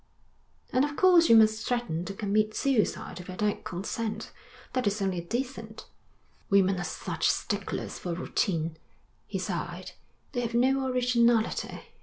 [0.73, 4.31] 'And of course you must threaten to commit suicide if I don't consent.
[4.73, 5.85] That is only decent.'
[6.49, 8.77] 'Women are such sticklers for routine,'
[9.27, 9.91] he sighed.
[10.31, 11.81] 'They have no originality.